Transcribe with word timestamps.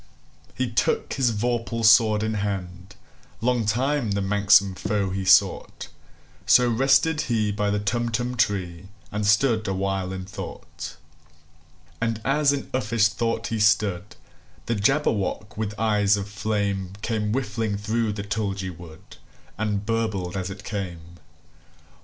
He 0.55 0.67
took 0.67 1.13
his 1.13 1.29
vorpal 1.31 1.85
sword 1.85 2.23
in 2.23 2.33
hand:Long 2.33 3.67
time 3.67 4.13
the 4.13 4.21
manxome 4.23 4.73
foe 4.75 5.11
he 5.11 5.23
sought—So 5.23 6.67
rested 6.67 7.21
he 7.29 7.51
by 7.51 7.69
the 7.69 7.77
Tumtum 7.79 8.35
tree, 8.35 8.87
And 9.11 9.27
stood 9.27 9.67
awhile 9.67 10.11
in 10.11 10.25
thought. 10.25 10.95
And 12.01 12.19
as 12.25 12.51
in 12.51 12.71
uffish 12.73 13.09
thought 13.09 13.45
he 13.49 13.59
stood, 13.59 14.15
The 14.65 14.73
Jabberwock, 14.73 15.55
with 15.55 15.75
eyes 15.79 16.17
of 16.17 16.27
flame, 16.27 16.93
Came 17.03 17.31
whiffling 17.31 17.77
through 17.77 18.13
the 18.13 18.23
tulgey 18.23 18.71
wood, 18.71 19.17
And 19.55 19.85
burbled 19.85 20.35
as 20.35 20.49
it 20.49 20.63
came! 20.63 21.17